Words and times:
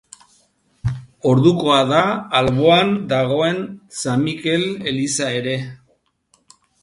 Ordukoa 1.31 1.77
da 1.91 1.99
alboan 2.39 2.89
dagoen 3.13 3.61
San 4.05 4.23
Mikel 4.29 4.65
eliza 4.93 5.29
ere. 5.43 5.57